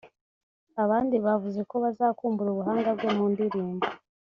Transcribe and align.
Abandi 0.83 1.15
bavuze 1.25 1.59
ko 1.69 1.75
bazakumbura 1.83 2.49
ubuhanga 2.51 2.89
bwe 2.97 3.09
mu 3.17 3.25
ndirimbo 3.31 3.85